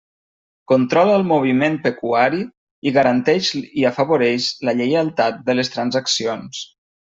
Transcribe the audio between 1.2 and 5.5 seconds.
moviment pecuari i garanteix i afavoreix la lleialtat